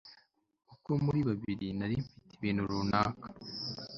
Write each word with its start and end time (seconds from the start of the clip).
uko 0.73 0.89
muri 1.05 1.19
babiri 1.27 1.65
Nari 1.79 1.95
mfite 2.03 2.31
ibintu 2.37 2.61
runaka 2.69 3.27